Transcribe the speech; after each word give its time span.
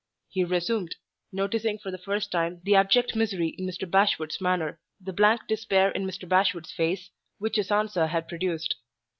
he 0.29 0.43
resumed, 0.43 0.95
noticing 1.31 1.77
for 1.77 1.91
the 1.91 1.97
first 1.99 2.31
time 2.31 2.59
the 2.63 2.73
abject 2.73 3.15
misery 3.15 3.49
in 3.59 3.67
Mr. 3.67 3.87
Bashwood's 3.87 4.41
manner, 4.41 4.79
the 4.99 5.13
blank 5.13 5.41
despair 5.47 5.91
in 5.91 6.07
Mr. 6.07 6.27
Bashwood's 6.27 6.71
face, 6.71 7.11
which 7.37 7.55
his 7.57 7.69
answer 7.71 8.07
had 8.07 8.27
produced. 8.27 8.77